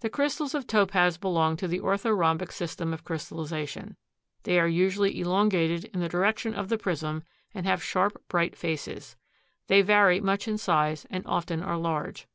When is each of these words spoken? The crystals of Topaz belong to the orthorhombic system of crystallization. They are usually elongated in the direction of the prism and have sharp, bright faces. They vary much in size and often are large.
The 0.00 0.08
crystals 0.08 0.54
of 0.54 0.66
Topaz 0.66 1.18
belong 1.18 1.58
to 1.58 1.68
the 1.68 1.80
orthorhombic 1.80 2.50
system 2.50 2.94
of 2.94 3.04
crystallization. 3.04 3.98
They 4.44 4.58
are 4.58 4.66
usually 4.66 5.20
elongated 5.20 5.84
in 5.92 6.00
the 6.00 6.08
direction 6.08 6.54
of 6.54 6.70
the 6.70 6.78
prism 6.78 7.22
and 7.52 7.66
have 7.66 7.82
sharp, 7.84 8.26
bright 8.28 8.56
faces. 8.56 9.14
They 9.66 9.82
vary 9.82 10.22
much 10.22 10.48
in 10.48 10.56
size 10.56 11.06
and 11.10 11.22
often 11.26 11.62
are 11.62 11.76
large. 11.76 12.26